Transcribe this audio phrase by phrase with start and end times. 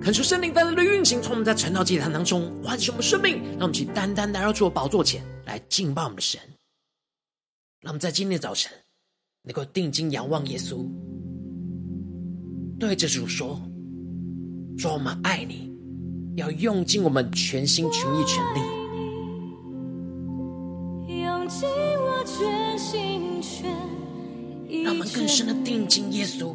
[0.00, 6.40] 恳求圣灵带来的运行，从我们在晨祷祭坛当中唤醒我们生命，让我们去单单来到主的宝座前来敬拜我们的神。
[7.82, 8.72] 让我们在今天的早晨
[9.42, 10.86] 能够定睛仰望耶稣，
[12.78, 13.60] 对着主说
[14.78, 15.70] ：“说，我们爱你，
[16.36, 18.60] 要用尽我们全心全意全力，
[21.22, 23.70] 用尽我全心全
[24.66, 26.54] 意。”让我们更深的定睛耶稣。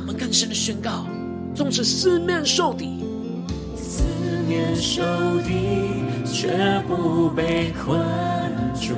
[0.00, 1.04] 我们更深的宣告，
[1.54, 3.04] 纵使四面受敌，
[3.76, 4.02] 四
[4.48, 5.02] 面受
[5.42, 5.52] 敌
[6.24, 6.48] 却
[6.88, 8.00] 不被困
[8.80, 8.94] 住，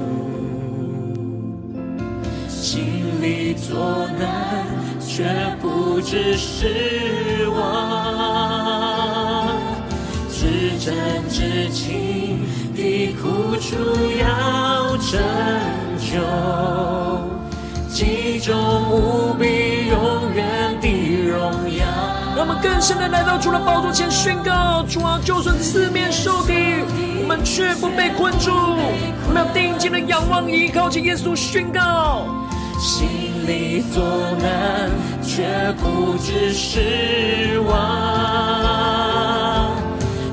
[2.49, 4.65] 心里作难
[5.01, 5.25] 却
[5.61, 7.61] 不致失望，
[10.31, 10.95] 至真
[11.29, 12.39] 至情
[12.77, 13.75] 的苦楚
[14.21, 15.21] 要拯
[15.99, 16.21] 救，
[17.93, 18.55] 击中
[18.89, 19.62] 无比。
[22.43, 26.53] 我们更深的来到主的宝座前宣告：主啊，就算四面受敌，
[27.23, 28.51] 我们却不被困住。
[28.51, 32.27] 我们要定睛的仰望，依靠着耶稣宣告。
[32.81, 33.07] 心
[33.47, 34.03] 里作
[34.41, 34.91] 难，
[35.23, 37.71] 却不知失望。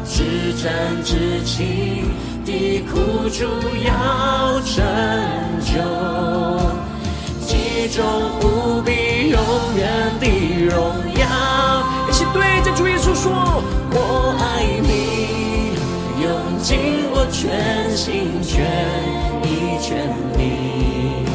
[0.03, 0.23] 至
[0.57, 2.09] 真至情
[2.43, 3.45] 的苦主
[3.85, 4.83] 要拯
[5.61, 5.77] 救，
[7.45, 8.03] 其中
[17.89, 18.13] 全心
[18.43, 18.61] 全
[19.43, 19.47] 意
[19.81, 19.97] 全
[20.37, 21.25] 力，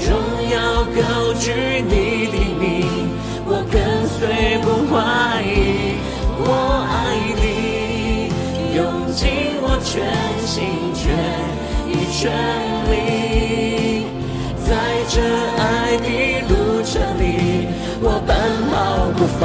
[0.00, 0.08] 荣
[0.50, 0.56] 耀
[0.96, 1.52] 高举
[1.86, 1.92] 你
[2.28, 2.64] 的名，
[3.44, 3.76] 我跟
[4.08, 4.96] 随不怀
[5.42, 6.00] 疑。
[6.38, 6.48] 我
[6.88, 6.94] 爱
[7.36, 7.44] 你，
[8.74, 8.80] 用
[9.12, 9.20] 尽
[9.60, 9.92] 我全
[10.46, 10.56] 心
[10.94, 11.04] 全
[11.92, 12.32] 意全
[12.90, 12.94] 力，
[14.64, 14.72] 在
[15.10, 15.20] 这
[15.58, 15.60] 爱
[15.98, 16.08] 的
[16.48, 17.68] 路程里，
[18.00, 18.34] 我奔
[18.70, 18.74] 跑
[19.12, 19.44] 不放。”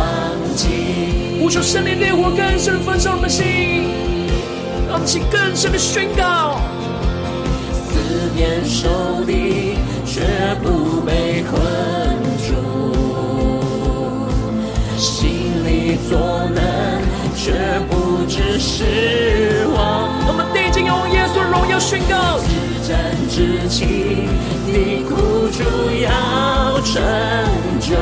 [1.44, 4.21] 呼求圣灵烈火更深焚烧我们心，
[5.02, 6.62] 让我们起更深的宣告。
[7.74, 7.98] 思
[8.36, 10.22] 念受敌却
[10.62, 11.60] 不被困
[12.46, 12.54] 住，
[14.98, 17.02] 心里作难
[17.36, 17.52] 却
[17.90, 20.08] 不致失望。
[20.28, 22.38] 我们定睛用耶稣荣耀宣告。
[22.38, 22.48] 至
[22.88, 22.94] 真
[23.28, 24.28] 至情
[24.68, 25.64] 的苦楚
[26.00, 27.02] 要拯
[27.80, 27.96] 救。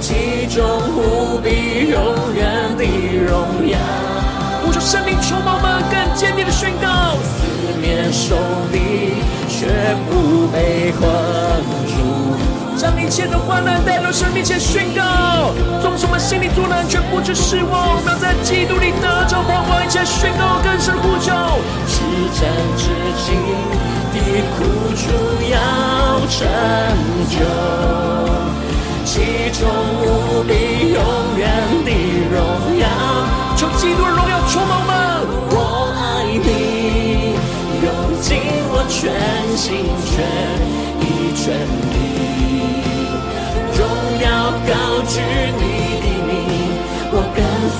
[0.00, 0.64] 其中
[0.96, 1.46] 无比
[1.90, 1.96] 永
[2.34, 2.82] 远的
[3.24, 3.78] 荣耀，
[4.88, 7.20] 呼求圣灵充满我们更坚定的宣告。
[7.20, 8.36] 四面受
[8.72, 9.68] 敌，却
[10.08, 11.04] 不被困
[11.86, 11.92] 住。
[12.74, 15.52] 将一切的患难带到神面前宣告，
[15.82, 17.98] 纵使我们心里作难，却不致失望。
[17.98, 21.17] 我们要在基督里得着盼望，一切宣告更深呼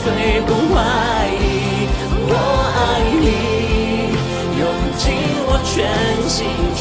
[0.09, 0.81] 跟随不怀
[1.37, 1.45] 疑。
[2.31, 2.33] 我
[2.73, 2.81] 爱
[3.21, 3.29] 你，
[4.59, 4.65] 用
[4.97, 5.05] 尽
[5.45, 5.69] 我全
[6.27, 6.37] 心
[6.75, 6.81] 全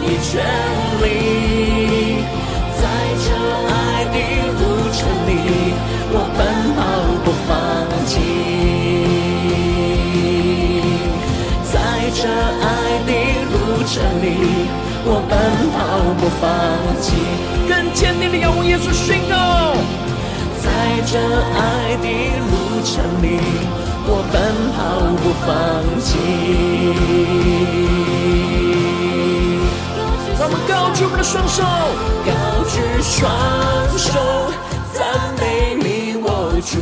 [0.00, 0.32] 意全
[1.02, 1.04] 力。
[2.80, 2.82] 在
[3.20, 3.28] 这
[3.68, 3.70] 爱
[4.06, 4.16] 的
[4.56, 4.60] 路
[4.90, 4.98] 程
[5.28, 5.30] 里
[6.12, 6.40] 我奔
[6.76, 6.80] 跑
[7.24, 7.52] 不放
[8.06, 8.12] 弃，
[11.70, 11.74] 在
[12.14, 12.18] 这
[12.64, 12.64] 爱
[13.04, 13.08] 的
[13.52, 13.54] 路
[13.84, 13.92] 程
[14.22, 14.24] 里，
[15.04, 15.30] 我奔
[15.74, 15.78] 跑
[16.18, 16.42] 不放
[17.02, 17.06] 弃。
[17.68, 19.69] 更坚定的仰望耶稣宣告，
[20.90, 22.06] 在这爱的
[22.50, 22.52] 路
[22.82, 22.92] 程
[23.22, 23.38] 里，
[24.08, 24.34] 我奔
[24.74, 24.78] 跑
[25.22, 25.48] 不放
[26.00, 26.08] 弃。
[30.36, 31.62] 我们高举我们的双手，
[32.26, 32.30] 高
[32.68, 33.16] 举双
[33.96, 34.10] 手。
[34.92, 34.98] 赞
[35.38, 35.86] 美你，
[36.20, 36.28] 我
[36.66, 36.72] 主。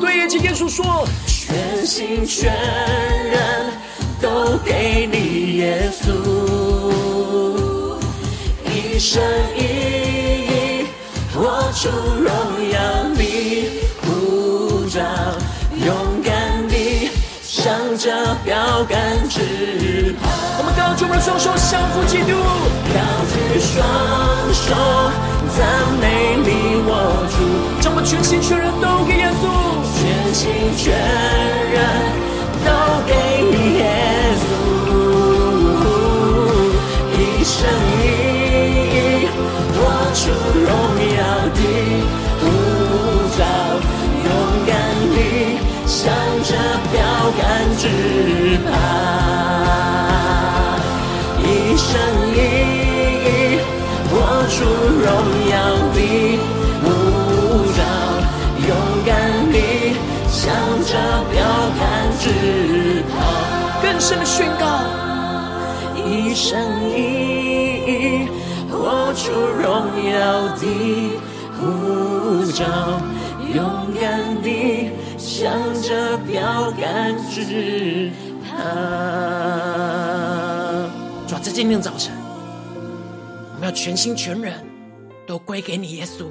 [0.00, 2.50] 对，耶稣说，全心全
[3.28, 3.74] 人
[4.22, 6.02] 都给你，耶稣。
[8.64, 9.22] 一生
[9.54, 9.60] 一，
[11.76, 12.26] 出荣
[12.72, 12.78] 耀
[13.14, 13.20] 的
[14.00, 14.98] 呼召，
[15.76, 15.94] 勇
[16.24, 17.10] 敢地
[17.42, 18.56] 向着标
[18.88, 18.96] 杆
[19.28, 20.26] 直跑。
[20.56, 22.32] 我们高举我们的双手，相扶基督，
[22.94, 23.76] 高举双
[24.54, 24.72] 手。
[25.54, 25.60] 赞
[26.00, 26.90] 美你，我
[27.28, 27.36] 主，
[27.82, 29.44] 将我全心全人都给耶稣，
[30.00, 30.96] 全心全
[31.72, 31.76] 人
[32.64, 32.68] 都
[33.06, 33.12] 给
[33.52, 33.84] 你耶
[34.40, 34.48] 稣，
[37.12, 37.68] 一生
[47.86, 48.70] 杆直跑，
[51.38, 51.44] 一
[51.76, 51.88] 生
[52.34, 52.36] 一
[53.24, 53.30] 意。
[54.10, 54.14] 活
[54.48, 55.06] 出荣
[55.50, 55.54] 耀
[55.94, 55.98] 的
[56.82, 56.84] 呼
[57.76, 57.78] 召，
[58.66, 58.70] 勇
[59.04, 59.10] 敢
[59.52, 59.54] 地
[60.28, 60.34] 向
[60.84, 60.90] 着
[61.30, 61.34] 标
[61.78, 61.80] 杆
[62.18, 62.24] 直
[63.10, 63.14] 跑，
[63.82, 64.64] 更深的宣告，
[65.96, 66.58] 一生
[66.90, 66.96] 一
[67.86, 68.28] 意
[68.70, 69.64] 活出荣
[70.10, 70.14] 耀
[70.56, 70.62] 的
[71.58, 71.62] 呼
[72.52, 72.64] 召，
[73.54, 73.56] 勇
[74.00, 74.02] 敢
[74.42, 74.46] 地
[75.38, 75.52] 向
[75.82, 78.10] 着标杆直
[78.42, 78.56] 跑。
[81.26, 82.14] 主要在今天早晨。
[83.52, 84.54] 我们要全心全人
[85.26, 86.24] 都归给你，耶稣。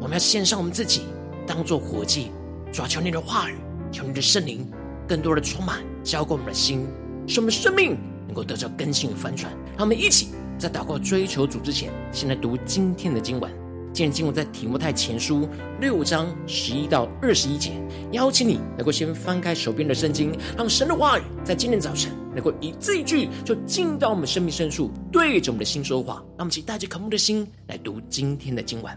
[0.00, 1.02] 我们要献上我们自己，
[1.46, 2.32] 当做活祭。
[2.72, 3.58] 主啊，求你的话语，
[3.92, 4.66] 求你的圣灵，
[5.06, 6.88] 更多的充满，浇灌我们的心，
[7.26, 9.52] 使我们生命能够得到更新与翻转。
[9.76, 10.28] 让我们一起
[10.58, 13.59] 在祷告追求主之前，先来读今天的经文。
[13.92, 15.48] 今天经文在提摩太前书
[15.80, 17.72] 六章十一到二十一节，
[18.12, 26.22] 邀请你能够先翻开手边的圣经，让神的话语在今天早晨能够一字一句就进到我们生命深处，对着我们的心说话。
[26.36, 28.96] 让我们一起带着渴慕的心来读今天的今晚。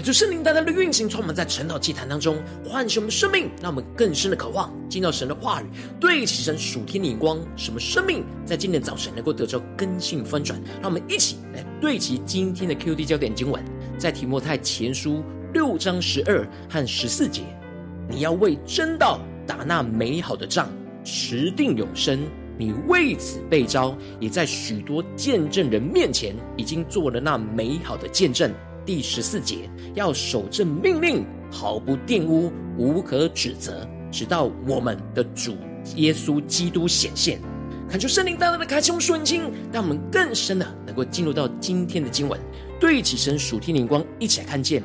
[0.00, 5.66] 看出圣灵大大的运行，充满在晨祷祭坛当中，唤醒我们生命，让我们更深的渴望进到神的话语，
[6.00, 10.58] 对齐神属天的眼光，什么生命在今天早晨能够得着更新翻转。
[10.80, 13.62] 让我们一起来对齐今天的 QD 焦点经文，
[13.98, 17.42] 在提摩太前书六章十二和十四节，
[18.08, 20.70] 你要为真道打那美好的仗，
[21.04, 22.18] 持定永生。
[22.56, 28.50] 你为此被召，也在许多见证人面前已经做了那美好的见证。
[28.84, 35.56] 第十四节，要守正命令，毫不玷污，无可指责，直到我们的主
[35.96, 37.40] 耶稣基督显现。
[37.88, 42.40] 恳求圣灵大大的开启我们属灵经，让我们更深的能够进入到今天的经文，
[42.78, 44.82] 对起神属天灵光，一起来看见，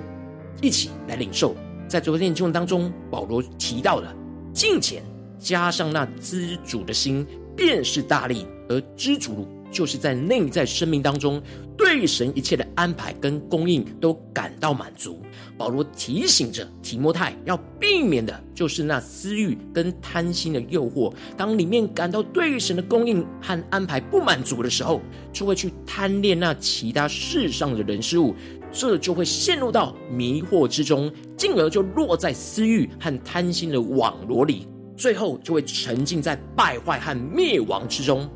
[0.61, 1.55] 一起来领受。
[1.87, 4.13] 在昨天的经文当中，保罗提到了
[4.53, 5.03] 敬虔，
[5.37, 7.25] 加上那知足的心。
[7.57, 11.41] 便是大力，而知足就是在内在生命当中，
[11.77, 15.21] 对神一切的安排跟供应都感到满足。
[15.57, 21.13] 保罗提醒着提摩太，要避免的就是那私欲跟贪心的诱惑。
[21.35, 25.01] 当里面感到对神的供应和安排不满足的时候，
[25.33, 28.33] 就会去贪恋那其他世上的人事物，
[28.71, 34.65] 这就会陷入到迷惑之中，进而就落在私欲和贪心的网罗里。
[34.97, 38.29] 最后就会沉浸在败坏和灭亡之中。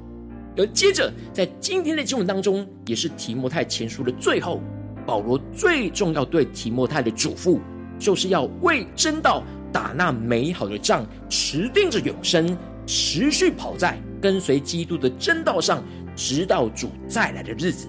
[0.60, 4.62] 而接着，在今天的经文当中，也是提摩太前书的最后，
[5.06, 7.60] 保罗最重要对提摩太的嘱咐，
[7.98, 15.82] 就是要为真道打那美好的仗，持定着永生，持续跑在跟随基督的真道上，
[16.13, 17.88] 直到主再来的日子。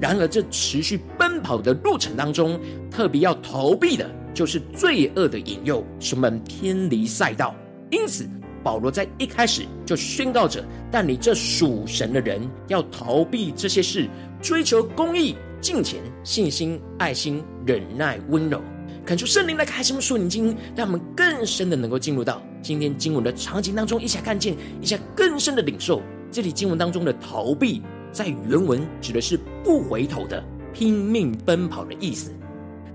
[0.00, 7.52] 然而，这持续奔跑的路程当中，特别要逃避的，就是罪恶的引诱，使我们偏离赛道。
[7.90, 8.30] 因此，
[8.62, 14.08] 保罗在一开始就宣告着：但你这属神的人要逃避这些事，
[14.40, 18.60] 追求公义、敬虔、信心、爱心、忍耐、温柔。
[19.04, 32.30] 恳求圣灵来开启我们属灵经，让我们更深的能够进入到今天经文的场景当中，一起来看见，一下更深的领受这里经文当中的逃避，在原文指的是不回头的拼命奔跑的意思。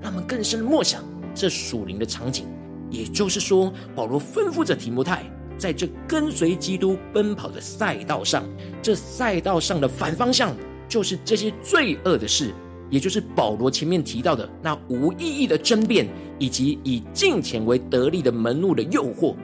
[0.02, 1.04] 让我们更深的默想
[1.34, 2.46] 这属灵的场景。
[2.92, 5.24] 也就是说，保罗吩咐着提摩太，
[5.58, 8.44] 在这跟随基督奔跑的赛道上，
[8.82, 10.56] 这赛道上的反方向
[10.88, 12.54] 就是这些罪恶的事，
[12.90, 16.08] 也就是保罗前面提到的那无意义的争辩，
[16.38, 19.36] 以及以金钱为得利的门路的诱惑。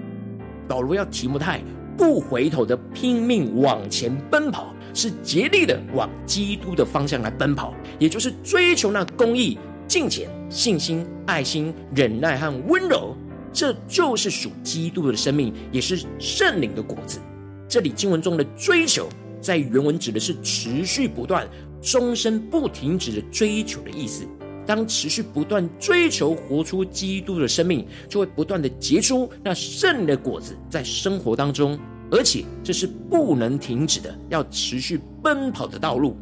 [0.67, 1.61] 保罗要提摩太
[1.97, 13.15] 不回头的拼命往前奔跑，是竭力的往基督的方向来奔跑，也就是追求那公义、金钱、信心、爱心、忍耐和温柔。
[13.53, 17.19] 这就是属基督的生命，也是圣灵的果子。
[17.67, 19.07] 这里经文中的追求，
[19.41, 21.47] 在原文指的是持续不断、
[21.81, 24.25] 终身不停止的追求的意思。
[24.65, 31.77] 当持续不断追求活出基督的生命，就会不断的结出那圣灵的果子在生活当中，
[32.11, 36.15] 而且这是不能停止的，要持续奔跑的道路。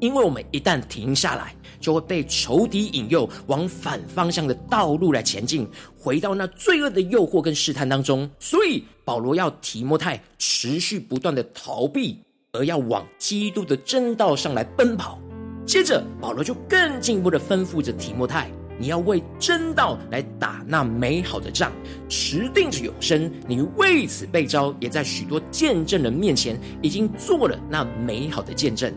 [0.00, 8.28] 因为我们一旦停下来，就会被仇敌引诱往反方向的道路来前进，回到那罪恶的诱惑跟试探当中。
[8.38, 12.18] 所以保罗要提摩太持续不断的逃避，
[12.52, 15.18] 而要往基督的真道上来奔跑。
[15.66, 21.70] 接着保罗就更进一步的吩咐着提摩太：你要为真道来打那美好的仗，
[22.08, 23.30] 持定着永生。
[23.46, 28.92] 你为此被招，也在许多见证人面前已经做了那美好的见证。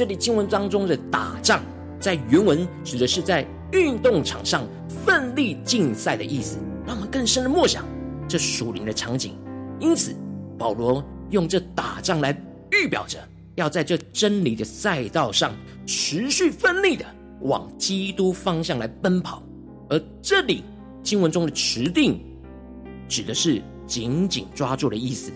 [0.00, 1.60] 这里经文当中的打仗，
[2.00, 7.84] 在原文指的是在运动场上奋力竞赛的意思，让我们更深的默想
[8.26, 9.36] 这属灵的场景。
[9.78, 10.16] 因此，
[10.58, 12.34] 保罗用这打仗来
[12.72, 13.18] 预表着，
[13.56, 15.52] 要在这真理的赛道上
[15.84, 17.04] 持续奋力的
[17.42, 19.42] 往基督方向来奔跑。
[19.90, 20.64] 而这里
[21.02, 22.18] 经文中的持定，
[23.06, 25.30] 指的是紧紧抓住的意思。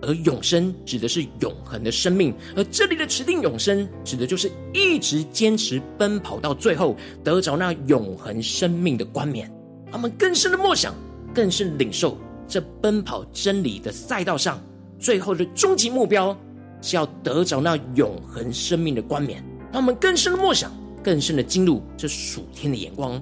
[0.00, 9.52] 而永生指的是永恒的生命，而这里的持定永生，指的就是一直坚持奔跑到最后，得着那永恒生命的冠冕。
[9.90, 10.94] 他们更深的默想，
[11.34, 14.62] 更是领受这奔跑真理的赛道上，
[14.98, 16.36] 最后的终极目标
[16.80, 19.42] 是要得着那永恒生命的冠冕。
[19.72, 23.20] 他们更深的默想，更深的进入这属天的眼光。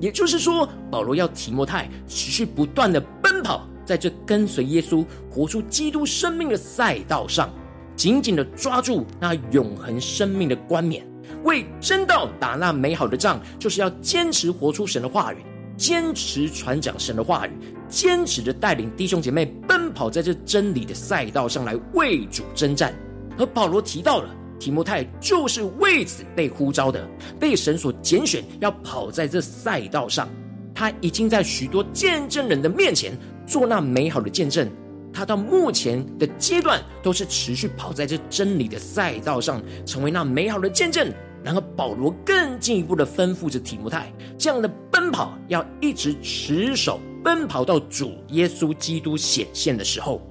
[0.00, 3.66] 也就是说，保罗要提摩太持续不断的奔跑。
[3.84, 7.50] 在这跟随耶稣、活出基督生命的赛道上，
[7.96, 11.06] 紧紧的抓住那永恒生命的冠冕，
[11.44, 15.38] 为真道打那美好的仗，就是要坚持活出神的话语，
[15.76, 17.50] 坚持传讲神的话语，
[17.88, 22.94] 坚持着带领弟兄姐妹奔跑在这真理的赛道上来为主征战。
[23.38, 24.28] 而保罗提到了
[24.60, 27.06] 提摩太就是为此被呼召的，
[27.38, 30.28] 被神所拣选，要跑在这赛道上。
[30.76, 34.68] 他已经在许多见证人的面前做那美好的见证。
[35.12, 41.12] 他到目前的阶段都是持续跑在这真理的赛道上，成为那美好的见证。
[41.42, 50.22] 然后保罗更进一步的吩咐着提摩太，这样的奔跑要一直持守，奔跑到主耶稣基督显现的时候。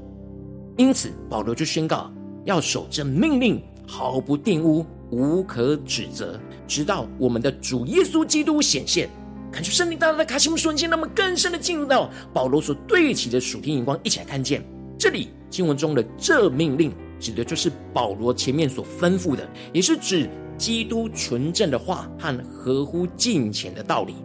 [0.75, 2.11] 因此，保罗就宣告
[2.45, 9.07] 要守这命令，毫不玷污，无可指责，直到我们的主耶稣基督显现。
[9.53, 14.65] 感谢圣灵大大的开启我们瞬间，让我们更深的进入到保罗所对齐的属天眼光，一起来看见
[14.97, 24.15] 这里经文中的这命令，指的就是保罗前面所吩咐的，也是指基督纯正的话和合乎敬虔的道理。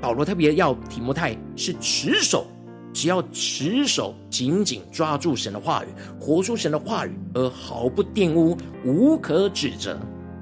[0.00, 2.44] 保罗特别要提摩太是持守。
[2.92, 5.88] 只要持守，紧紧抓住神的话语，
[6.18, 9.98] 活出神的话语，而毫不玷污，无可指责。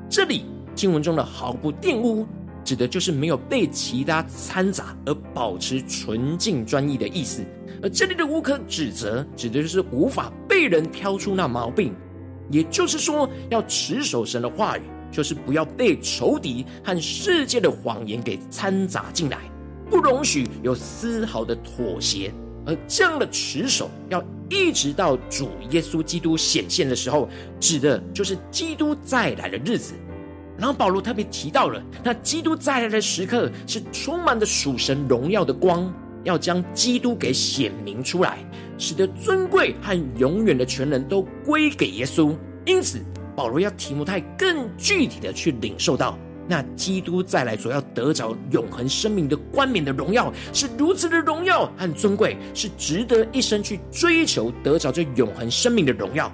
[0.08, 2.24] 这里经文中的“毫不玷污”，
[2.64, 7.44] 指的就是没有被其他掺杂，而保持纯净专一的意思。
[7.82, 11.94] 而这里的“无可指责”，指的就是无法被人挑出那毛病。
[12.50, 19.38] 也就是说，要持守神的话语，就是不要被仇敌和世界的谎言给掺杂进来，
[19.90, 22.32] 不容许有丝毫的妥协。
[22.66, 27.28] 而这样的持守，要一直到主耶稣基督显现的时候，
[27.60, 29.92] 指的就是基督再来的日子。
[30.56, 38.38] 然后保罗特别提到了，那基督再来的时刻是充满着属神荣耀的光，要将基督给显明出来，
[38.78, 42.34] 使得尊贵和永远的权能都归给耶稣。
[42.64, 43.00] 因此，
[43.34, 46.16] 保罗要提摩太更具体的去领受到。
[46.46, 56.30] 那基督再来所要得着永恒生命的冠冕的荣耀，是如此的荣耀和尊贵，是值得一生去追求得着这永恒生命的荣耀。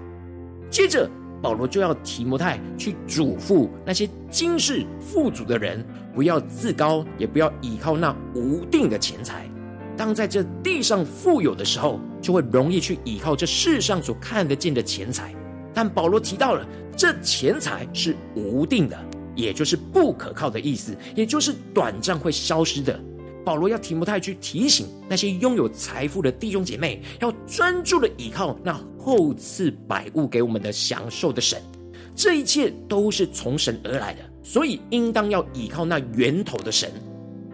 [0.68, 1.08] 接着，
[1.42, 9.48] 保罗就要提摩太去嘱咐那些今世富足的人，不要自高，也不要倚靠那无定的钱财。
[9.96, 15.34] 当在这地上富有的时候，就会容易去倚靠这世上所看得见的钱财。
[15.72, 18.98] 但保罗提到了，这钱财是无定的。
[19.36, 23.00] 也就是不可靠的意思，也就是短暂会消失的。
[23.50, 31.60] 保罗要提摩太去提醒那些拥有财富的弟兄姐妹，要专注的依靠那厚赐百物给我们的享受的神。
[32.14, 36.92] 这一切都是从神而来的，所以应当要依靠那源头的神，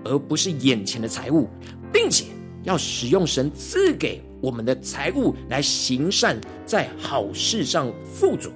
[0.05, 1.49] 而不是眼前的财物，
[1.91, 2.27] 并且
[2.63, 8.51] 要使用神赐给我们的财物来行善，在好事上富足，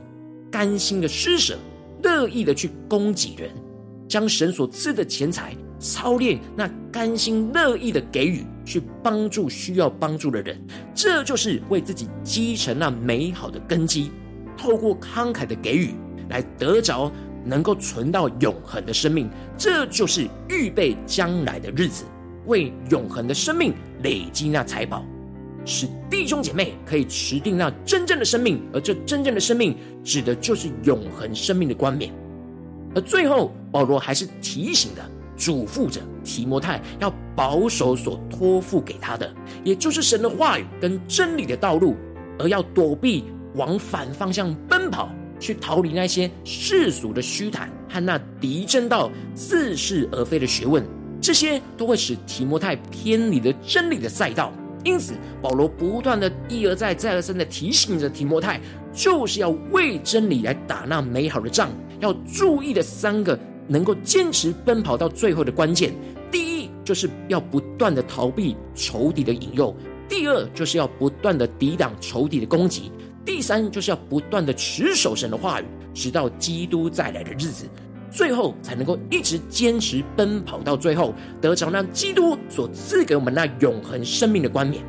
[0.50, 1.56] 甘心的施舍。
[2.02, 3.50] 乐意的去供给人，
[4.06, 10.56] 将神所赐的钱财操练那甘心乐意的给予，去帮助需要帮助的人，
[10.94, 14.12] 这就是为自己积成那美好的根基。
[14.56, 15.94] 透过慷慨的给予，
[16.28, 17.10] 来得着
[17.44, 22.04] 能够存到永恒的生命，这就是预备将来的日子，
[22.44, 25.02] 为永恒的生命累积那财宝。
[25.64, 32.12] 使弟兄姐妹可以持定那真正的生命，而这真正的生命指的就是永恒生命的冠冕。
[32.94, 41.96] 而最后，保罗还是提醒的、嘱咐着提摩太要保守所托付给他的，也就是神的话语跟真理的道路，
[42.38, 43.24] 而要躲避
[43.54, 50.84] 往反方向奔跑，去逃离那些世俗的虚谈和那敌真道似是而非的学问，
[51.22, 54.52] 这些都会使提摩太偏离了真理的赛道。
[54.84, 58.60] 因此，保罗不断的一而再、再而三的提醒着提摩太，
[58.92, 61.70] 就是要为真理来打那美好的仗。
[61.98, 63.38] 要注意的三个
[63.70, 65.94] 能够坚持奔跑到最后的关键：
[66.28, 69.72] 第一，就是要不断的逃避仇敌的引诱；
[70.08, 72.90] 第二，就是要不断的抵挡仇敌的攻击；
[73.24, 77.64] 第三，就是要不断的持守神的话语，直到基督再来的日子。
[78.10, 84.82] 最后才能够一直坚持奔跑到最后，得着那基督所赐给我们那永恒生命的冠冕。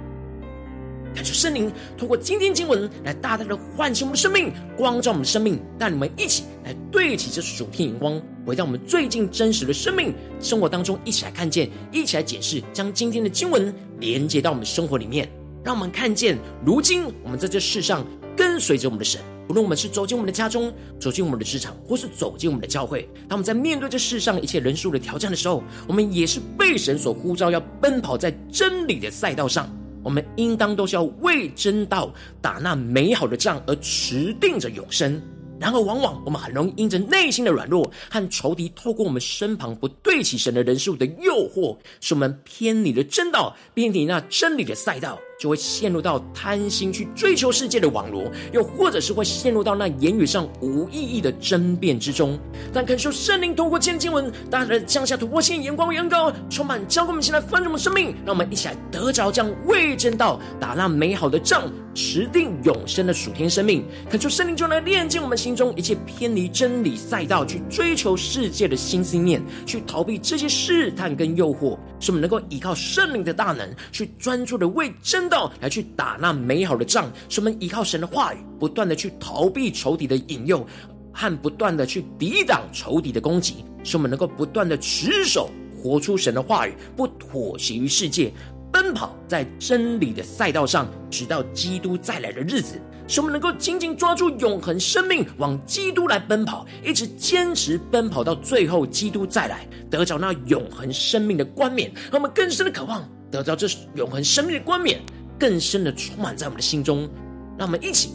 [1.13, 15.29] 感谢圣灵透过今天经文来大大的唤醒我们的生命，光照我们的生命，带你们一起来对齐这属天眼光，回到我们最近真实的生命生活当中，一起来看见，一起来解释，将今天的经文连接到我们生活里面，
[15.65, 19.19] 让我们看见，如今我们在这世上跟随着我们的神。
[19.49, 29.69] 无论我们是走进我们的家中，走进我们的职场，或是走进我们的教会，当我们在面对这世上一切人数的挑战的时候，我们也是被神所呼召，要奔跑在真理的赛道上。
[30.03, 35.21] 我们应当都是要为真道打那美好的仗，而持定着永生。
[35.59, 52.37] 然而，往往我们很容易因着内心的软弱和仇敌透过我们身旁不对起神的人事物的诱惑，使我们偏离了真道，偏离那真理的赛道，就会陷入到贪心去追求世界的网罗，又或者是会陷入到那言语上无意义的争辩之中。
[52.71, 63.83] 但恳求圣灵通过今天经文，大家的降下突破性眼光与恩膏，充满教灌我们，现在翻转我们生命，让我们一起来得着这样为真道打那美好的仗，持定永生的属天生命。
[64.09, 80.65] 恳求圣灵就来炼净我们心中一切偏离真理赛道，去追求世界的心思念，去逃避这些试探跟诱惑，使我们能够依靠圣灵的大能，去专注的为真道来去打那美好的仗，使我们依靠神的话语，不断的去逃避仇敌的引诱，
[81.13, 85.49] 和不断的去抵挡仇敌的攻击，使我们能够不断的持守，
[85.81, 88.31] 活出神的话语，不妥协于世界，
[88.71, 105.01] 奔跑在真理的赛道上，直到基督再来的日子，使我们能够紧紧抓住永恒生命，往基督来奔跑，一直坚持奔跑到最后，基督再来，得着那永恒生命的冠冕，让我们更深的渴望得到这永恒生命的冠冕。
[105.39, 107.09] 更深的充满在我们的心中，
[107.57, 108.11] 让我们一起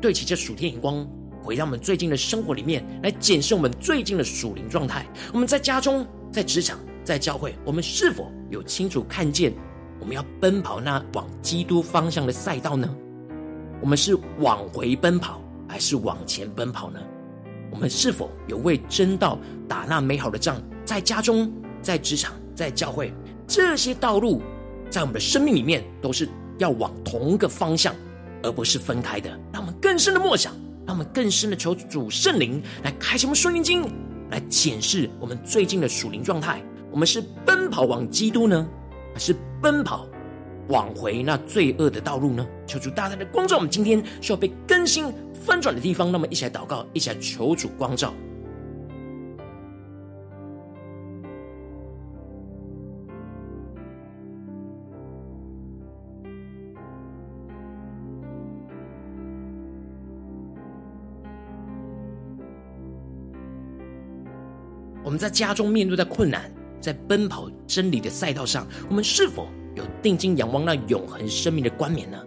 [0.00, 1.04] 对齐这属天眼光，
[1.42, 5.04] 回到我们最近的生活里面来检视我们最近的属灵状态。
[5.32, 9.52] 我们在家中、在职场、在教会，我们是否有清楚看见
[10.02, 12.92] 我们要奔跑那往基督方向的赛道呢？
[13.80, 16.98] 我们是往回奔跑，还是往前奔跑呢？
[17.70, 19.38] 我们是否有为真道
[19.68, 20.56] 打那美好的仗？
[20.84, 23.14] 在家中、在职场、在教会，
[23.46, 24.42] 这些道路
[24.90, 26.28] 在我们的生命里面都是。
[26.58, 27.92] 要往同一个方向，
[28.42, 29.30] 而不是分开的。
[29.52, 30.52] 让我们更深的默想，
[30.86, 33.82] 让我们更深的求主圣灵来开启我们属灵经，
[34.30, 36.62] 来检视我们最近的属灵状态。
[36.90, 38.68] 我们是奔跑往基督呢，
[39.12, 40.08] 还是奔跑
[40.68, 42.44] 往回那罪恶的道路呢？
[42.66, 46.10] 求主大大的光照我们今天需要被更新翻转的地方。
[46.10, 48.12] 那么，一起来祷告，一起来求主光照。
[65.04, 66.50] 我们在家中面对的困难，
[66.82, 72.18] 在奔跑真理的赛道上，我们是否有定睛仰望那永恒生命的冠冕呢？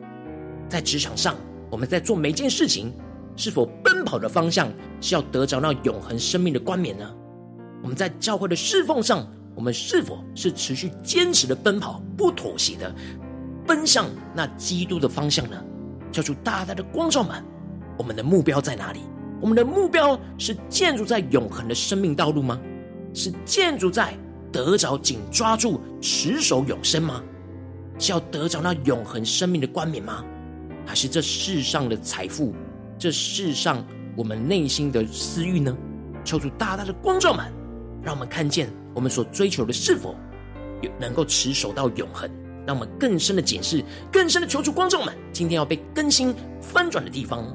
[0.69, 1.35] 在职场上，
[1.69, 2.93] 我们在做每件事情，
[3.35, 7.05] 是否奔跑的方向是要得着那永恒生命的冠冕呢？
[7.83, 12.95] 我们在教会的侍奉上，我们是否是持续坚持的奔跑，不妥协的
[13.67, 15.61] 奔向那基督的方向呢？
[16.13, 17.43] 叫出大大的光照们，
[17.97, 19.01] 我们的目标在哪里？
[19.41, 22.57] 我们的目标是建筑在永恒的生命道路吗？
[23.13, 24.17] 是建筑在
[24.55, 27.21] 得着紧抓住持守永生吗？
[27.99, 30.23] 是要得着那永恒生命的冠冕吗？
[30.85, 32.53] 还是这世上的财富，
[32.97, 35.75] 这世上我们内心的私欲呢？
[36.23, 37.51] 求主大大的光照们，
[38.01, 40.15] 让我们看见我们所追求的是否
[40.81, 42.31] 有能够持守到永恒？
[42.65, 47.45] 让我们更深的检视，更深的求主光照们，今天要被更新翻转的地方。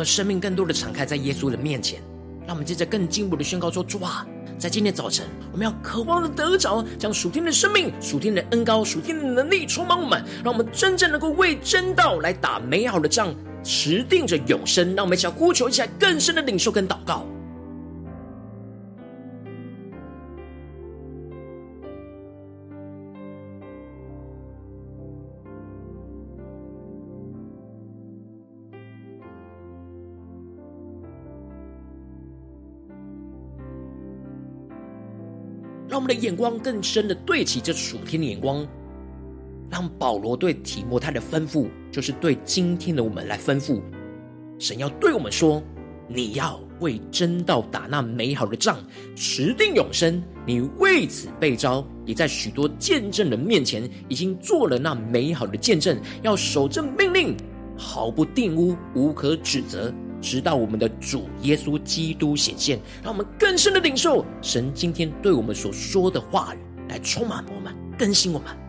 [0.00, 2.00] 们生命更多的敞开在耶稣的面前，
[2.46, 4.26] 让我们接着更进一步的宣告说：主啊，
[4.58, 14.94] 在今天早晨，我们要渴望的得着，将属天的生命、属天的恩高、属天的能力充满我们，让我们真正能够为真道来打美好的仗，持定着永生。
[14.96, 17.26] 让我们一起来呼求，一起更深的领受跟祷告。
[36.10, 38.66] 的眼光更深的对齐这属天的眼光，
[39.70, 43.80] 让保罗对提摩太的吩咐，就是对今天的我们来吩咐。
[44.58, 45.62] 神要对我们说：
[46.08, 48.76] 你要为真道打那美好的仗，
[49.14, 50.20] 持定永生。
[50.44, 55.96] 你为此被招，也在许多见证人面前已经做了那美好的见证。
[56.22, 57.36] 要守正命令，
[57.76, 59.94] 毫不玷污，无可指责。
[60.20, 68.59] 直到我们的主耶稣基督显现，让我们更深的领受神今天对我们所说的话语，来充满我们，更新我们。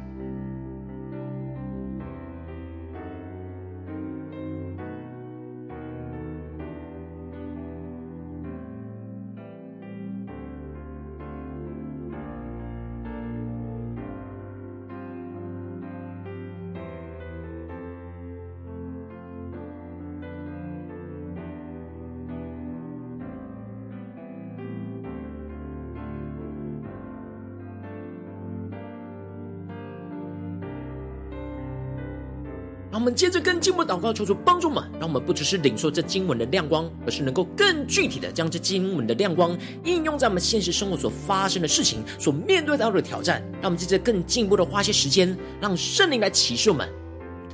[33.22, 43.40] 接着更进一步祷告，求主帮助我们，让我们不只是领受这经文的亮光，而是能够更具体的将这经文的亮光应用在我们现实生活所发生的事情、所面对到的挑战。
[43.62, 46.90] 让我们接着更进一步的花些时间，让圣灵来启示我们，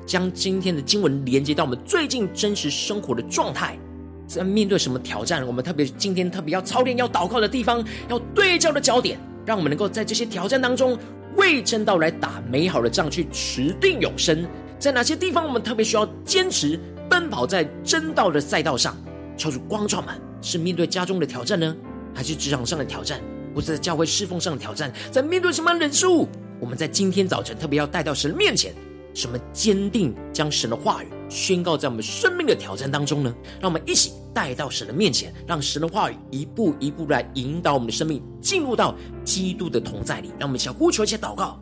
[0.06, 3.78] 将今天的经文连接到我们最近真实生活的状态。
[4.26, 10.98] 在面对什么挑战，我们特别今天特别要操练、要祷告的地方，要对焦的焦点，让我们能够在这些挑战当中
[11.36, 14.48] 为真道来打美好的仗，去持定永生。
[14.80, 18.96] 在哪些地方，我们特别需要坚持奔跑在真道的赛道上？
[19.36, 21.76] 求主光照们，是面对家中的挑战呢，
[22.14, 23.22] 还是职场上的挑战，
[23.54, 24.92] 或是在教会侍奉上的挑战？
[25.12, 26.28] 在面对什么人事物？
[26.60, 28.74] 我们在今天早晨特别要带到神的面前，
[29.14, 33.34] 什么坚定将神的话语宣告在我们生命的挑战当中呢？
[33.60, 40.30] 让我们一起带到神的面前，让神的话语一步一步来引导我们的生命，进入到基督的同在里。
[40.40, 41.60] 让我们一起呼求，一些祷告。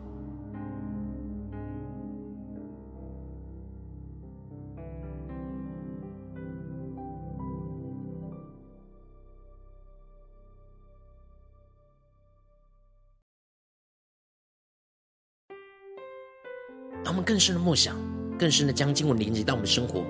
[17.26, 17.96] 更深的梦想，
[18.38, 20.04] 更深的将经文连接到我们的生活，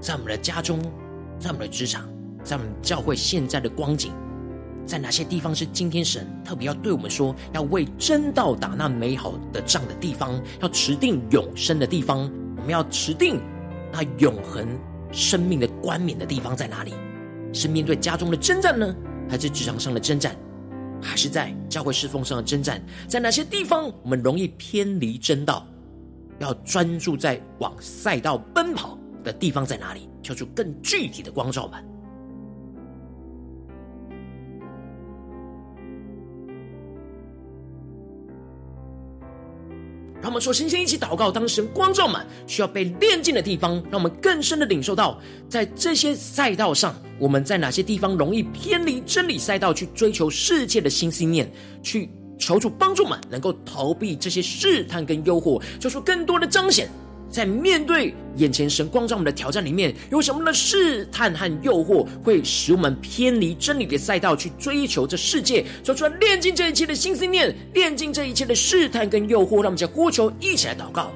[0.00, 0.80] 在我们的家中，
[1.40, 2.08] 在我们的职场，
[2.44, 4.12] 在我们教会现在的光景，
[4.86, 13.40] 在哪些地方是今天神特别要对我们说，要为真道打那美好的仗的地方，要持定永生的地方，我们要持定
[13.92, 14.68] 那永恒
[15.10, 16.94] 生命的冠冕的地方在哪里？
[17.52, 18.94] 是面对家中的征战呢，
[19.28, 20.36] 还是职场上的征战，
[21.02, 22.80] 还是在教会侍奉上的征战？
[23.08, 25.66] 在哪些地方我们容易偏离真道？
[26.40, 30.08] 要专注在往赛道奔跑的地方在哪里？
[30.22, 31.84] 求出更具体的光照们。
[40.22, 51.50] 让我们说，先先一起祷告，当神光照们需要被炼净的地方，让我们更深的领受到，在这些赛道上，我们在哪些地方容易偏离真理赛道，去追求世界的心思念，
[51.82, 52.10] 去。
[52.40, 56.88] 求主帮助们能够逃避这些试探跟诱惑，做出更多的彰显。
[57.30, 65.64] 在面对眼前神光照我们的挑战里面，有什么的试探和诱惑会使我们偏离真理的赛道，去追求这世界？
[65.84, 71.12] 做出来炼净这一切的新思念，炼净这一切的试探跟诱惑，让我们在呼求，一起来祷告。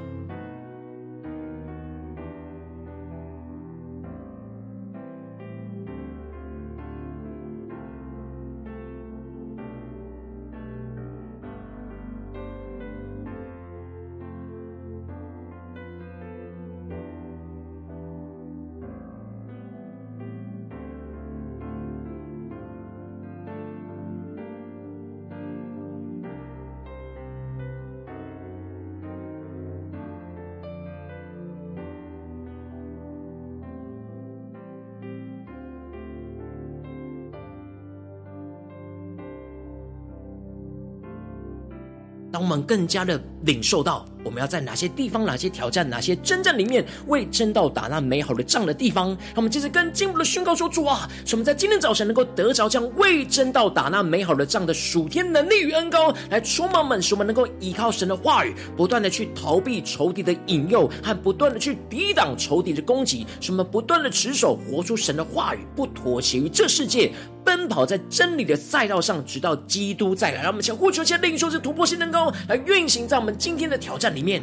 [42.56, 67.12] 们更加的领受到我们要在哪些地方、哪些挑战、哪些征战里面为真道打那美好的仗的地方，让我们接着更进一步的宣告说：“主啊，使我们在今天早晨能够得着这样为真道打那美好的仗的属天能力与恩膏，来充满们，使我们能够依靠神的话语，不断的去逃避仇敌的引诱，和不断的去抵挡仇敌的攻击，使我们不断的持守，活出神的话语，不妥协于这世界。”
[67.44, 70.42] 奔跑在真理的赛道上，直到基督再来。
[70.42, 74.42] 让我们向呼求，向领受这突破性能够来运行在我们今天的挑战里面。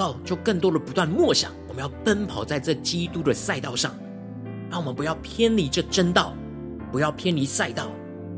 [0.00, 3.94] 告，就更多的不断默想，我们要奔跑在这基督的赛道上，
[4.70, 6.34] 让我们不要偏离这真道，
[6.90, 7.88] 不要偏离赛道，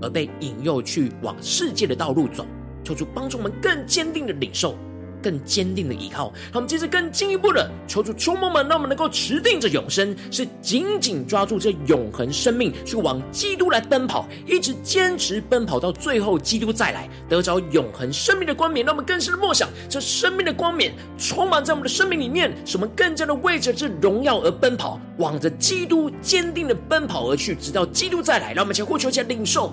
[0.00, 2.44] 而被引诱去往世界的道路走。
[2.82, 4.76] 求主帮助我们更坚定的领受。
[5.22, 18.84] 更坚定的依靠，让我们接着更进一步的求主触摸们，让我们能够持定着永生，是紧紧抓住这永恒生命，去往基督来奔跑，一直坚持奔跑到最后，基督再来，得着永恒生命的冠冕。
[18.84, 28.52] 让我们更深的默想，这生命的冠冕充满在我们的生命里面，使我们更加的为着这荣耀而奔跑，往着基督坚定的奔跑而去，直到基督再来。
[28.52, 29.72] 让我们先呼求一下领受。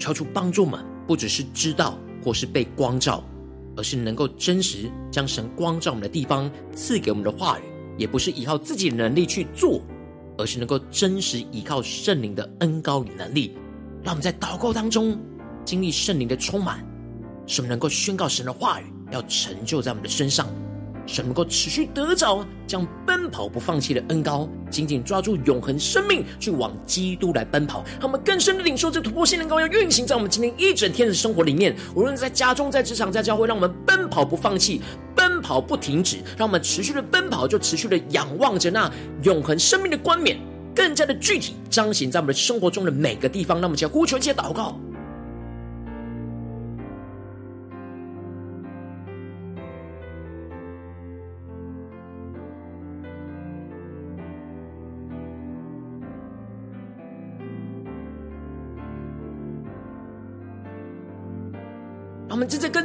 [0.00, 3.22] 超出帮助们，不只是知道或是被光照，
[3.76, 7.62] 而是能够真实将神光照我们的地方赐给我们的话语，
[7.98, 9.80] 也不是依靠自己的能力去做，
[10.38, 13.54] 而是能够真实依靠圣灵的恩膏与能力。
[14.02, 15.20] 让我们在祷告当中
[15.64, 16.82] 经历圣灵的充满，
[17.46, 20.48] 使我们能够宣告神的话语要成就在我们的身上。
[21.06, 27.84] 神能够持续得着，将奔跑不放弃的恩膏，紧紧抓住永恒生命，去往基督来奔跑。
[27.98, 31.74] 让我们更深的领受这突破性的恩膏，要运行在我们今天一整天的生活里面。
[31.94, 34.80] 无论在家中、在职场、在教会，让我们奔跑不放弃，
[35.14, 36.18] 奔跑不停止。
[36.36, 38.90] 让我们持续的奔跑，就持续的仰望着那
[39.22, 40.38] 永恒生命的冠冕，
[40.74, 43.58] 更加的具体彰显在我们的生活中的每个地方。
[43.58, 44.78] 让我们一起呼求，一起祷告。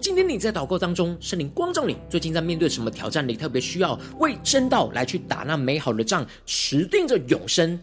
[0.00, 3.28] 今天你在祷告当中，圣灵光照你，最近在面对什么挑战？
[3.28, 7.78] 你特别需要为真道来去打那美好的仗，持定着永生。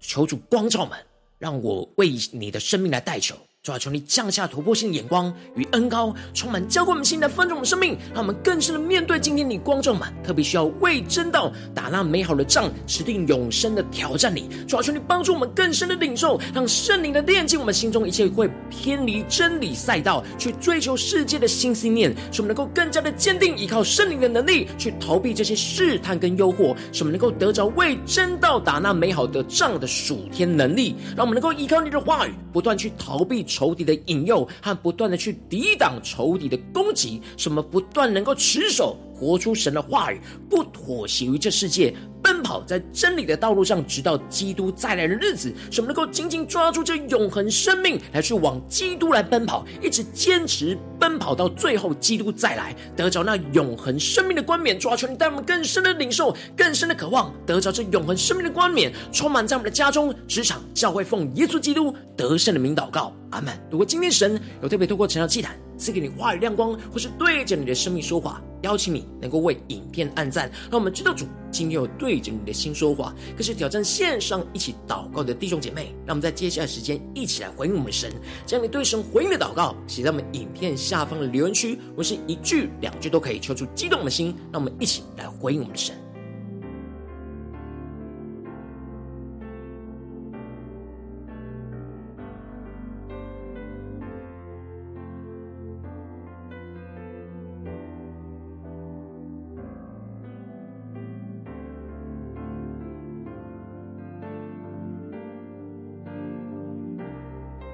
[0.00, 0.98] 求主光照们，
[1.38, 3.36] 让我为你的生命来代求。
[3.66, 14.48] 主啊，求你降下突破性的眼光与恩膏，充满浇灌我们心来丰盛我们生命，让我们更深的面对今天你光照们，特别需要为真道打那美好的仗，持定永生的挑战你。
[14.68, 33.44] 主啊，求你帮助我们更深的领受，让圣灵的炼净我们心中一切会偏离真理赛道，去追求世界的新信念，使我们能够更加的坚定依靠圣灵的能力，去逃避这些试探跟诱惑，使我们能够得着为真道打那美好的仗的属天能力，让我们能够依靠你的话语，不断去逃避。
[33.56, 41.94] 仇敌的引诱和不断的去抵挡仇敌的攻击，什么不断能够持守活出神的话语，不妥协于这世界，
[42.26, 54.76] 奔跑在真理的道路上，直到基督再来的日子，使我们能够紧紧抓住这永恒生命，来去往基督来奔跑，一直坚持奔跑到最后，基督再来，得着那永恒生命的冠冕。
[54.76, 63.56] 主啊，求你带我们更深的领受，更深的渴望，得着这永恒生命的冠冕，充满在我们的家中、职场、教会，奉耶稣基督得胜的名祷告，阿门。
[63.70, 73.14] 如果今天神有特别透过晨祷祭坛赐给你话语亮光，或是对着你的生命说话，邀请你能够为影片按赞，让我们知道主今天有对着你的心说话。
[73.36, 78.12] 可是挑战线上一起祷告的弟兄姐妹，让我们在接下来时间一起来回应我们神，
[78.44, 85.94] 将你对神回应的祷告写在我们影片下方的留言区，或是一句两句都可以，求出激动的心，让我们一起来回应我们的神。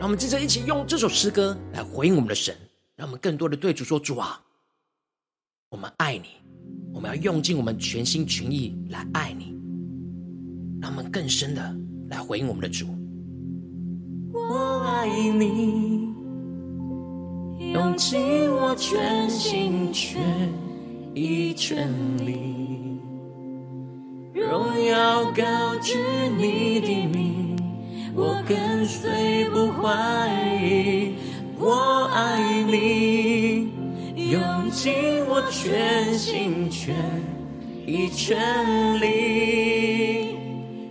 [0.03, 2.53] 让我们接着一起用这首诗歌来回应我们的神，
[2.97, 4.43] 让我们更多的对主说：“主啊，
[5.71, 6.27] 我们爱你，
[6.93, 9.55] 我们要用尽我们全心全意来爱你。”
[10.83, 11.77] 让我们更深的
[12.09, 12.89] 来回应我们的主。
[14.33, 16.13] 我爱你，
[17.73, 20.21] 用尽我全心全
[21.15, 21.89] 意全
[22.27, 22.99] 力，
[24.35, 25.97] 荣耀高举
[26.37, 27.42] 你的名。
[28.15, 30.29] 我跟随不怀
[30.63, 31.15] 疑，
[31.59, 33.71] 我爱你，
[34.31, 34.93] 用尽
[35.27, 36.95] 我全心全
[37.87, 40.37] 意全力，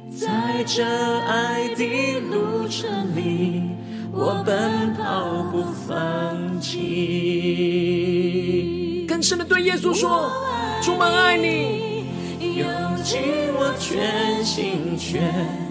[0.10, 3.70] 在这爱的路程里，
[4.12, 7.06] 我奔跑不放弃。
[9.08, 10.32] 更深的对耶稣说：
[10.82, 12.04] 主，我爱你，
[12.58, 12.68] 用
[13.04, 13.22] 尽
[13.54, 15.71] 我全心全。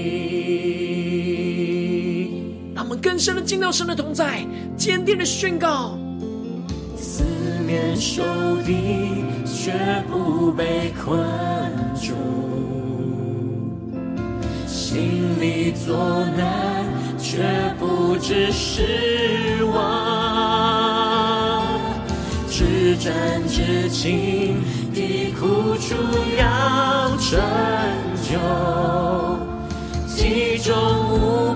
[3.21, 4.43] 深的进到神的同在，
[4.75, 5.95] 坚定的宣告：
[6.97, 7.23] 四
[7.67, 8.23] 面受
[8.65, 9.71] 敌，却
[10.09, 11.23] 不被困
[12.01, 12.15] 住。
[14.65, 16.83] 心里作难，
[17.19, 17.43] 却
[17.77, 19.79] 不致失望。
[22.49, 23.13] 至真
[23.47, 24.63] 至情
[24.95, 25.93] 的苦楚
[26.39, 27.39] 要成
[28.23, 28.39] 就，
[30.07, 30.73] 其中
[31.11, 31.53] 无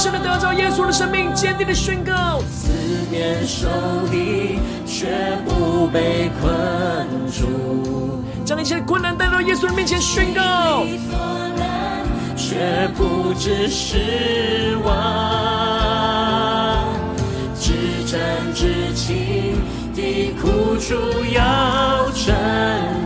[0.00, 2.70] 深的得着耶稣的生命，坚定的宣告：四
[3.10, 3.68] 面受
[4.10, 6.50] 敌，却不被困
[7.30, 8.24] 住。
[8.42, 10.86] 将一切困难带到耶稣的面前宣告，
[12.34, 14.90] 却不致失望，
[17.54, 17.74] 至
[18.06, 18.18] 真
[18.54, 19.60] 至情
[19.94, 20.94] 的苦楚
[21.30, 22.34] 要成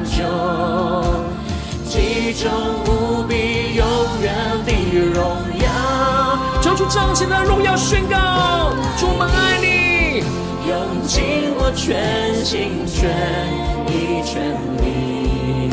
[0.05, 0.23] 就，
[1.89, 2.53] 其中
[2.87, 3.85] 无比永
[4.23, 4.33] 远
[4.65, 4.73] 的
[5.13, 5.37] 荣，
[6.85, 8.19] 主彰显的荣耀宣告，
[8.99, 10.21] 主我们爱你，
[10.69, 10.77] 用
[11.07, 11.25] 尽
[11.57, 13.09] 我全心全
[13.89, 14.53] 意全
[14.85, 15.73] 力。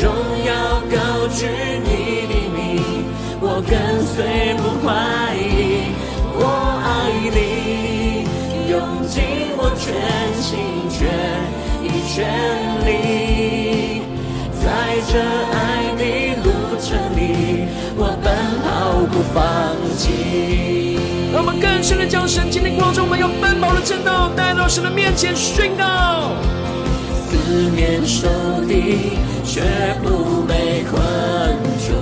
[0.00, 0.14] 荣
[0.46, 0.54] 耀
[0.92, 1.48] 高举
[1.82, 1.90] 你
[2.30, 2.62] 的名，
[3.40, 3.74] 我跟
[4.06, 4.94] 随不怀
[5.34, 5.90] 疑。
[6.38, 6.40] 我
[6.86, 6.86] 爱
[7.34, 8.22] 你，
[8.70, 9.18] 用尽
[9.58, 9.90] 我全
[10.40, 11.02] 心全
[11.82, 12.30] 意全
[12.86, 14.06] 力，
[14.62, 14.62] 在
[15.10, 15.18] 这
[15.50, 15.58] 爱
[15.98, 16.00] 的
[16.44, 16.46] 路
[16.78, 17.66] 程里，
[17.96, 18.14] 我
[19.12, 20.98] 不放弃。
[21.32, 26.32] 让我们更深的将神经的光中，我们要奔跑的正道带到神的面前宣告。
[27.28, 28.28] 四面受
[28.66, 29.62] 敌，却
[30.02, 31.00] 不被困
[31.80, 31.92] 住；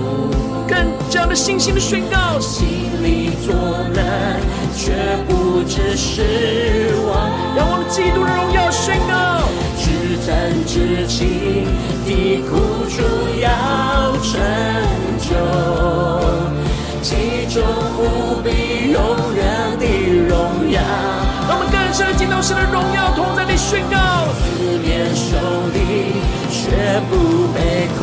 [0.68, 0.74] 更
[1.08, 2.66] 加的信心的宣告，心
[3.02, 3.54] 里作
[3.94, 4.40] 难，
[4.76, 4.92] 却
[5.28, 7.30] 不致失望。
[7.56, 9.46] 让我们基督的荣耀宣告，
[9.78, 11.66] 至暂至轻
[12.04, 12.50] 的苦
[12.90, 13.02] 处
[13.40, 13.48] 要
[14.22, 14.40] 成
[15.18, 15.30] 就，
[17.02, 17.62] 其中
[17.98, 19.00] 无比永
[19.34, 19.84] 远的
[20.28, 20.80] 荣耀。
[21.48, 24.28] 让我们更深的进到神的荣耀同在里宣告。
[24.38, 25.36] 四面受
[25.72, 25.78] 敌，
[26.50, 28.00] 却不被困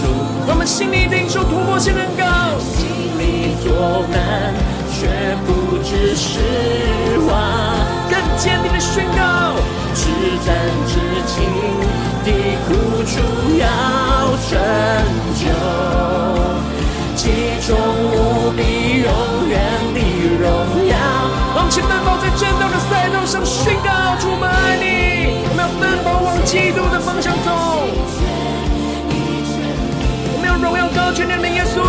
[0.00, 0.02] 住。
[0.50, 2.88] 我们心里领受突破性的恩膏，心
[3.18, 4.54] 里作难，
[4.90, 5.06] 却
[5.46, 6.40] 不知失
[7.28, 7.30] 望。
[8.10, 9.54] 更坚定的宣告，
[9.94, 10.08] 至
[10.42, 10.48] 战
[10.88, 10.98] 至
[11.28, 11.34] 轻
[12.24, 12.28] 的
[12.66, 13.20] 苦楚
[13.60, 13.62] 要
[14.48, 14.56] 成
[15.36, 15.44] 就，
[17.18, 17.26] 极
[17.66, 19.10] 重无比永
[19.50, 19.58] 远
[19.92, 19.98] 的
[20.38, 20.46] 荣
[20.86, 20.94] 耀。
[21.56, 23.90] 往前奔跑在正道的赛道上宣告，
[24.20, 25.42] 主我们爱你。
[25.50, 27.50] 我们要奔跑往基督的方向走。
[30.30, 31.82] 我们要荣耀高举你的耶稣，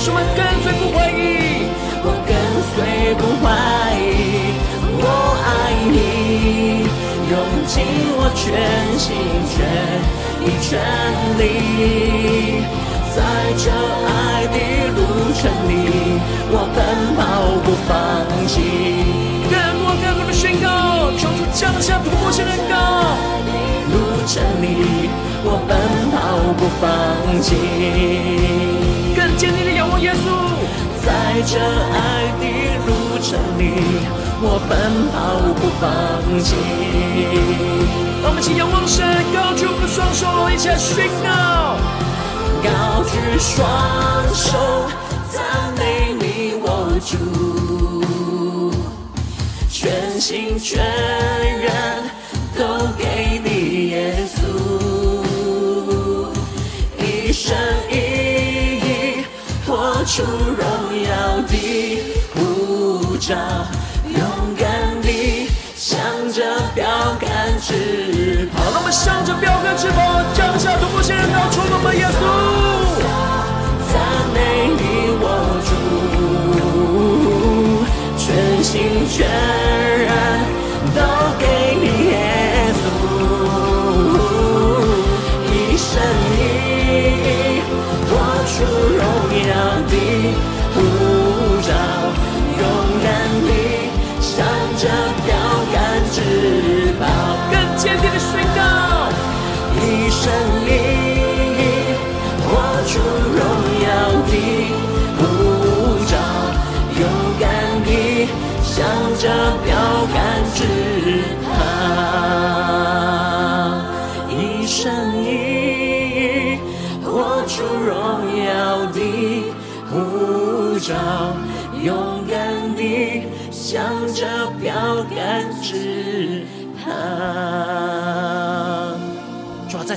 [0.00, 1.68] 使我们跟随不怀疑。
[2.02, 2.32] 我跟
[2.72, 3.52] 随不怀
[4.00, 4.56] 疑，
[4.96, 5.04] 我
[5.44, 6.88] 爱你，
[7.28, 7.36] 用
[7.68, 7.84] 尽
[8.16, 8.48] 我全
[8.96, 9.12] 心
[9.52, 9.60] 全
[10.40, 10.80] 意全
[11.36, 12.64] 力，
[13.14, 13.22] 在
[13.58, 13.70] 这
[14.06, 14.56] 爱的
[14.94, 14.98] 路
[15.34, 15.72] 程里，
[16.52, 16.78] 我奔
[17.18, 17.20] 跑
[17.64, 17.90] 不放
[18.46, 18.54] 弃。
[19.50, 22.74] 更多更多的宣告，求主降下突破性的恩膏。
[23.90, 23.94] 路
[24.26, 25.10] 程里，
[25.42, 25.74] 我奔
[26.14, 26.14] 跑
[26.56, 26.86] 不放
[27.42, 27.48] 弃。
[29.16, 30.24] 更坚定的仰望耶稣，
[31.04, 32.44] 在这爱的
[32.86, 33.74] 路程里，
[34.40, 35.18] 我奔跑
[35.58, 35.90] 不放
[36.38, 36.54] 弃。
[38.22, 39.04] 让我们一起仰望神，
[39.34, 41.99] 高举我们的双手，一起宣告。
[42.62, 43.58] 高举双
[44.34, 44.50] 手，
[45.32, 45.40] 赞
[45.78, 46.66] 美你，我
[47.04, 47.16] 主，
[49.68, 50.84] 全心全
[51.58, 51.70] 人
[52.56, 52.60] 都
[52.98, 54.38] 给你，耶稣，
[56.98, 57.56] 一生
[57.90, 57.94] 一
[58.78, 59.24] 意
[59.66, 60.62] 活出荣
[61.02, 61.08] 耀
[61.48, 61.52] 的
[62.34, 63.34] 呼召，
[68.70, 72.22] 让我们向着标杆直跑，降下突破性的恩膏，充满我们耶稣。
[73.90, 73.98] 赞
[74.32, 75.26] 美你，我
[75.66, 75.70] 主，
[78.16, 79.26] 全心全
[80.06, 80.08] 然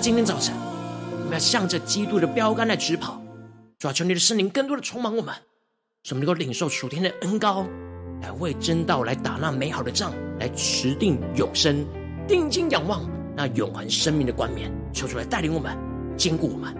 [0.04, 0.54] 今天早晨，
[1.12, 3.22] 我们要向着基督的标杆来直跑。
[3.80, 5.34] 主啊求你的圣灵更多的充满我们，
[6.04, 7.66] 使我们能够领受属天的恩膏，
[8.22, 11.86] 来为真道来打那美好的仗，来持定永生，
[12.28, 14.70] 定睛仰望那永恒生命的冠冕。
[14.92, 15.74] 求主来带领我们，
[16.18, 16.76] 坚固我们。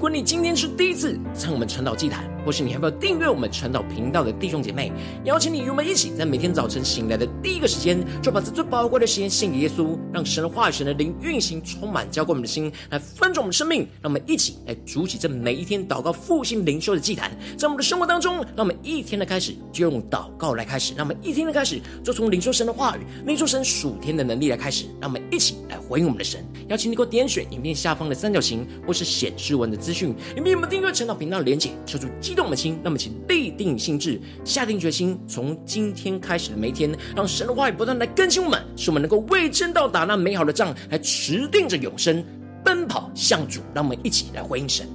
[0.00, 4.90] 如果你今天是第一次参我们晨祷祭坛，或是你还没有订阅我们晨祷频道的弟兄姐妹，
[5.24, 13.80] 邀请你与我们一起，在每天早晨醒来的第一个时间，就把这最宝贵的时间献给耶稣，让神的话语、神的灵运行，充满浇灌我们的心，来分盛我们生命。
[14.00, 26.42] 让我们一起来筑起这每一天祷告复兴灵修的祭坛，在我们的生活当中，让我们一天的开始就用祷告来开始，让我们一天的开始就从灵修神的话语、灵修神属天的能力来开始，让我们一起来回应我们的神。
[26.68, 29.89] 邀请你给我点选影片下方的三角形，或是显示文的字。
[29.90, 42.24] 资讯，你们有没订阅陈祷频道的连结，抽出激动的心，那么请立定心志，下定决心，从今天开始的每一天，让神的话语不断来更新我们，使我们能够为真道打那美好的仗，来持定着永生，
[42.64, 44.86] 奔跑向主，让我们一起来回应神。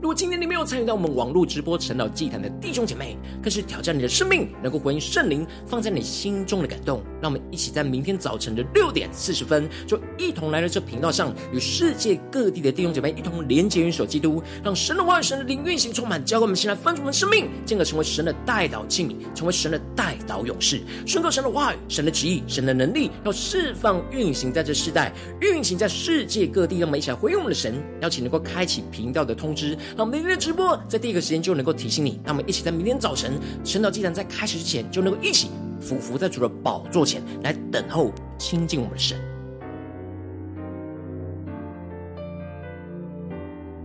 [0.00, 7.02] 如果今天你没有参与到我们网络直播晨祷祭坛的弟兄姐妹，更是挑战你的生命，能够回应圣灵放在你心中的感动。
[7.20, 26.78] 让我们一起在明天早晨的六点四十分，就一同来到这频道上，与世界各地的弟兄姐妹一同连接、元首基督，让神的话语、神的灵运行充满，浇灌我们心来翻转我们生命，进而成为神的代祷器皿，成为神的代祷勇士，宣告神的话语、神的旨意、神的能力，要释放运行在这世代，运行在世界各地。
[26.78, 29.76] 让我们一起来回应我们的神，邀请能够开启频道的通知。
[29.96, 33.32] 那我们明天的直播在第一个时间就能够提醒你，那我们一起在明天早晨
[33.64, 35.48] 晨祷祭坛在开始之前就能够一起
[35.80, 39.29] 俯伏在主的宝座前来等候亲近我们的神。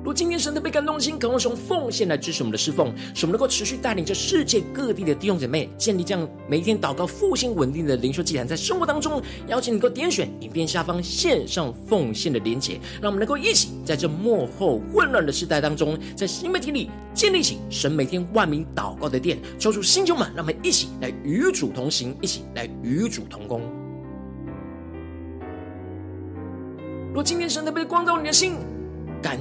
[0.05, 23.59] 如今天神的被感动的心，渴望从奉献来支持我们的侍奉，使我们能够持续带领着世界各地的弟兄姐妹建立这样每一天祷告复兴稳定的灵修祭坛，在生活当中，邀请你能够点选影片下方线上奉献的连结，让我们能够一起在这幕后混乱的时代当中，在新媒体里建立起神每天万名祷告的殿，抽出新旧们，让我们一起来与主同行，一起来与主同工。
[27.11, 28.53] 若今天神的被光照你的心，
[29.19, 29.39] 感。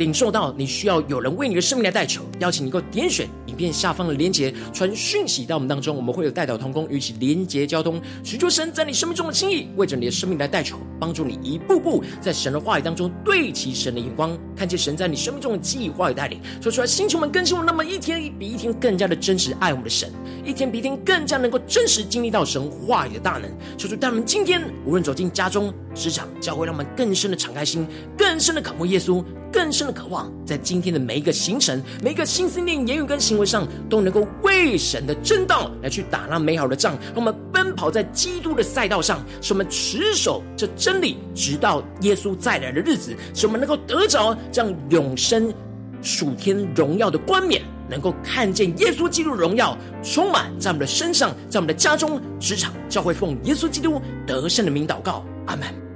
[0.00, 20.10] 领受到你需要有人为你的生命来代求，邀请你够点选影片下方的连结，传讯息到我们当中，我们会有代祷同工与其连结交通，寻求神在你生命中的心意，为着你的生命来代求，帮助你一步步在神的话语当中对齐神的眼光，看见神在你生命中的计划与带领，说出来，星球们更新我们，那么一天比一天更加的真实爱我们的神，
[20.46, 27.86] 一天比一天更加能够真实经历到神话语的大能，说出他们今天无论走进家中、职场、教会，让我们更深的敞开心，
[28.16, 29.22] 更深的渴慕耶稣。
[29.52, 45.52] 更深的渴望，在今天的每一个行程、每一个心思念、言语跟行为上，都能够为神的真道来去打那美好的仗，让我们奔跑在基督的赛道上，使我们持守这真理，直到耶稣再来的日子，使我们能够得着这样永生
[46.02, 55.89] 属天荣耀的冠冕，能够看见耶稣基督的荣耀充满在我们的身上，在我们的家中、职场、教会，奉耶稣基督得胜的名祷告，阿门。